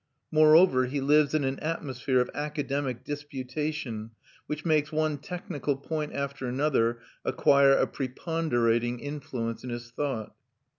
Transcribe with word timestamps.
Moreover, 0.31 0.85
he 0.85 0.99
lives 0.99 1.35
in 1.35 1.43
an 1.43 1.59
atmosphere 1.59 2.19
of 2.21 2.31
academic 2.33 3.03
disputation 3.03 4.09
which 4.47 4.65
makes 4.65 4.91
one 4.91 5.19
technical 5.19 5.75
point 5.77 6.11
after 6.15 6.47
another 6.47 6.97
acquire 7.23 7.73
a 7.73 7.85
preponderating 7.85 8.99
influence 8.99 9.63
in 9.63 9.69
his 9.69 9.91
thoughts. 9.91 10.33